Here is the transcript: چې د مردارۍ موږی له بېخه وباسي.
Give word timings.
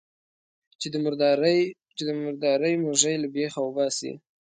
چې 1.99 2.07
د 2.07 2.09
مردارۍ 2.23 2.73
موږی 2.83 3.15
له 3.23 3.27
بېخه 3.35 3.59
وباسي. 3.63 4.11